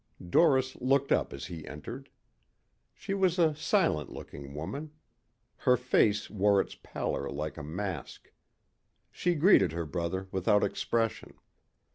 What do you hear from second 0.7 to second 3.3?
looked up as he entered. She